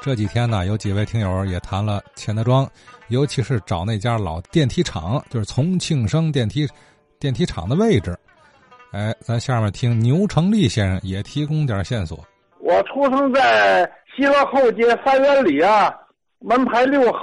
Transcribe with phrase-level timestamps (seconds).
[0.00, 2.70] 这几天呢，有几位听友也谈了钱德庄，
[3.08, 6.68] 尤其是找那家老电梯厂，就是重庆生电梯
[7.18, 8.14] 电梯厂的位置。
[8.92, 12.22] 哎，咱下面听牛成立先生也提供点线索。
[12.58, 15.90] 我出生在西河后街三元里啊，
[16.38, 17.20] 门牌六号。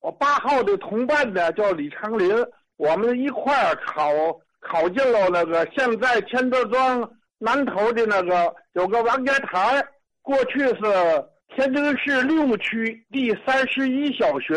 [0.00, 2.34] 我八号的同伴呢叫李长林，
[2.78, 4.10] 我们一块儿考
[4.60, 7.06] 考进了那个现在钱德庄
[7.38, 9.84] 南头的那个有个王家台，
[10.22, 10.82] 过去是。
[11.54, 14.54] 天津市六区第三十一小学，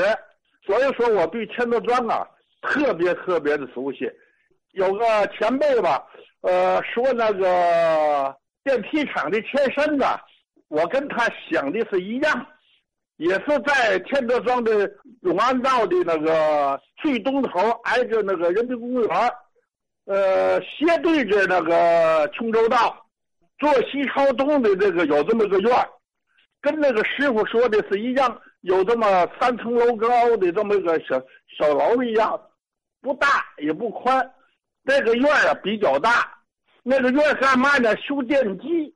[0.66, 2.26] 所以说我对钱德庄啊
[2.62, 4.09] 特别特别的熟悉。
[4.72, 6.02] 有个前辈吧，
[6.39, 10.05] 呃，说那个电梯厂的前身呢，
[10.70, 12.48] 我跟他想的是一样，
[13.17, 14.89] 也是在天德庄的
[15.23, 19.09] 永安道的那个最东头，挨着那个人民公园，
[20.05, 23.05] 呃，斜对着那个琼州道，
[23.59, 25.89] 坐西朝东的这个有这么个院儿。
[26.66, 29.08] 跟那个师傅说的是一样，有这么
[29.40, 31.22] 三层楼高的这么一个小
[31.56, 32.42] 小楼一样，
[33.02, 34.34] 不大也不宽，
[34.84, 36.36] 这个院啊比较大。
[36.81, 37.95] 那个院干嘛呢？
[37.98, 38.92] 修电机，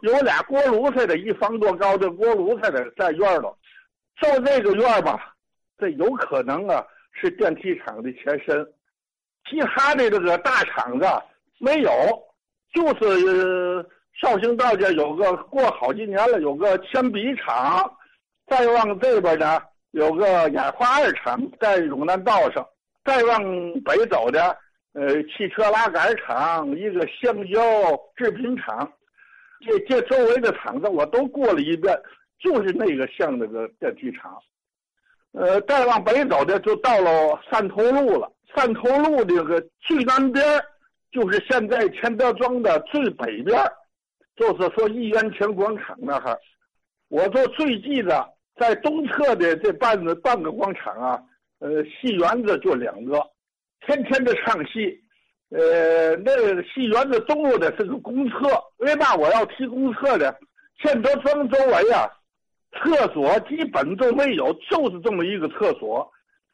[0.00, 3.46] 有俩锅炉似的，一方多高的锅炉似的在院里。
[4.18, 5.36] 就这个院吧，
[5.76, 8.66] 这有可能啊是电梯厂的前身，
[9.50, 11.06] 其他的这个大厂子
[11.58, 11.90] 没有，
[12.72, 13.86] 就是。
[14.20, 17.88] 绍兴道家有个过好几年了，有个铅笔厂，
[18.48, 19.60] 再往这边呢
[19.92, 22.66] 有个演化二厂在永南道上，
[23.04, 23.40] 再往
[23.84, 24.56] 北走的，
[24.94, 27.62] 呃，汽车拉杆厂，一个橡胶
[28.16, 28.90] 制品厂，
[29.64, 31.96] 这这周围的厂子我都过了一遍，
[32.40, 34.36] 就是那个像那个电梯厂，
[35.30, 40.44] 呃，再往北走的就到了汕头路了，汕头路这个最南边
[41.12, 43.56] 就是现在钱德庄的最北边。
[44.38, 46.36] 就是说，一元钱广场那哈，
[47.08, 48.24] 我就最记得
[48.56, 51.20] 在东侧的这半个半个广场啊，
[51.58, 53.20] 呃，戏园子就两个，
[53.84, 54.96] 天天的唱戏，
[55.50, 58.36] 呃，那个戏园子东路的是个公厕，
[58.76, 60.32] 为嘛我要提公厕呢？
[60.80, 62.06] 钱德庄周围啊，
[62.80, 66.08] 厕所基本都没有，就是这么一个厕所，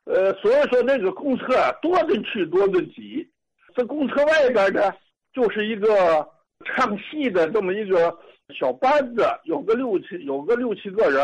[0.05, 1.47] 呃，所以说那个公厕
[1.83, 3.29] 多的去多的挤，
[3.77, 4.91] 这公厕外边呢，
[5.35, 6.33] 就是一个。
[6.65, 8.17] 唱戏的这么一个
[8.59, 11.23] 小班子，有个六七，有个六七个人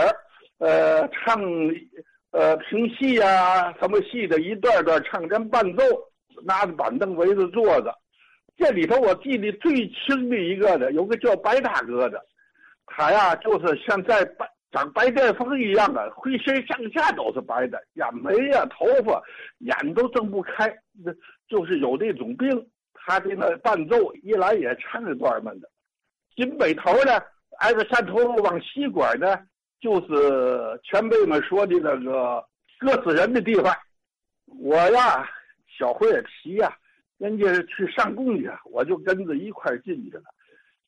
[0.59, 1.41] 呃，唱，
[2.31, 5.83] 呃，评戏呀，什么戏的，一段段唱，连伴奏，
[6.45, 7.95] 拿着板凳围着坐着。
[8.57, 12.21] 这里头我记得最清的一个的，有个叫白大哥的，
[12.87, 19.23] 他呀，就是像在白长白癜风一样的，浑身上下都是白的，眼眉呀、头发、
[19.59, 20.71] 眼都睁不开，
[21.49, 22.49] 就是有那种病。
[23.11, 25.69] 他的那伴奏一来也唱着段们的，
[26.37, 27.21] 进北头呢，
[27.59, 29.37] 挨着山头往西拐呢，
[29.81, 32.45] 就是前辈们说的那个
[32.79, 33.77] 割死人的地方。
[34.47, 35.29] 我呀，
[35.77, 36.73] 小灰皮呀，
[37.19, 40.23] 人家去上供去，我就跟着一块进去了。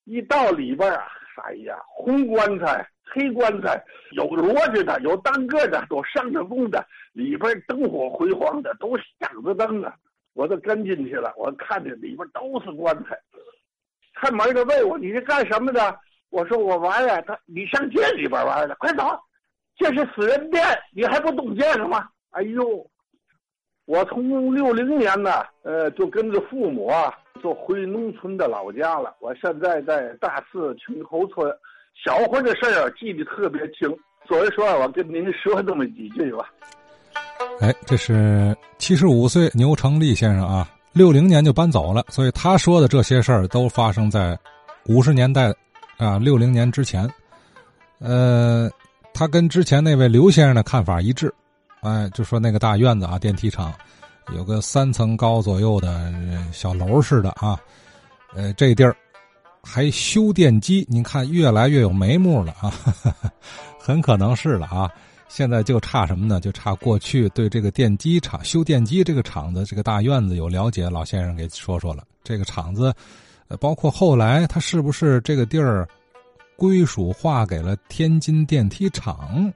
[0.05, 1.09] 一到里边啊，
[1.43, 9.93] 哎呀，红棺材、黑棺材，有摞着的，有单个的，有上着供的，里边灯火辉煌的，都响着灯啊。
[10.34, 13.19] 我都跟进去了，我看见里边都是棺材。
[14.15, 15.98] 看门的问我你是干什么的？
[16.31, 17.20] 我说我玩呀。
[17.22, 19.03] 他你上这里边玩的，快走！
[19.76, 20.62] 这是死人店，
[20.94, 22.09] 你还不懂这个吗？
[22.31, 22.87] 哎呦，
[23.84, 27.12] 我从六零年呢，呃，就跟着父母啊，
[27.43, 29.14] 就回农村的老家了。
[29.19, 31.50] 我现在在大寺青头村，
[32.04, 33.94] 小会的事儿记得特别清，
[34.26, 36.49] 所以说我跟您说这么几句吧。
[37.62, 44.37] 哎，这是七十五岁牛成立先生啊，六零年就搬走了，所以他说的这些事儿都发生在
[44.87, 45.55] 五十年代
[45.97, 47.09] 啊，六零年之前。
[48.00, 48.69] 呃，
[49.15, 51.33] 他跟之前那位刘先生的看法一致，
[51.83, 53.73] 哎，就说那个大院子啊，电梯厂
[54.34, 56.12] 有个三层高左右的
[56.50, 57.56] 小楼似的啊，
[58.34, 58.97] 呃，这地儿
[59.62, 62.75] 还修电机，您看越来越有眉目了啊，
[63.79, 64.91] 很可能是了啊。
[65.34, 66.38] 现在就差什么呢？
[66.38, 72.05] 就差过去对这个电机厂修电机这个厂子这个大院子有了解，老先生给说说了。
[72.23, 72.93] 这个厂子，
[73.49, 75.88] 呃，包括后来他是不是这个地儿
[76.55, 79.50] 归属划给了天津电梯厂，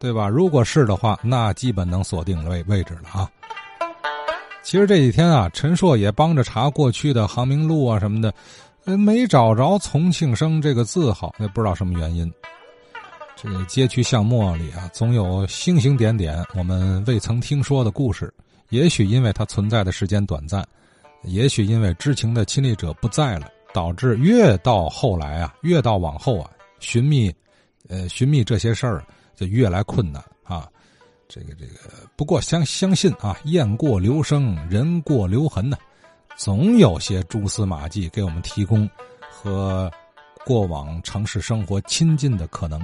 [0.00, 0.28] 对吧？
[0.28, 3.30] 如果是的话，那基本能锁定位位置了啊。
[4.64, 8.34] 其实这几天啊，陈硕也帮着查过去的航明路啊什么的，
[8.96, 12.28] 没找着“重庆生”这个字号，也不知道什么原因。
[13.44, 18.32] 这个街区巷陌里啊总有星星点点我们未曾听说的故事。
[18.70, 20.66] 也许因为它存在的时间短暂
[21.24, 26.50] 也许因为知情的亲历者不在了导致越到后来啊越到往后啊
[26.80, 27.30] 寻觅
[27.86, 29.04] 呃寻觅这些事儿
[29.36, 30.66] 就越来困难啊。
[31.28, 35.76] 这个这个不过相相信啊雁过留声人过留痕呢
[36.34, 38.88] 总有些蛛丝马迹给我们提供
[39.30, 39.92] 和
[40.46, 42.80] 过往城市生活亲近的可能。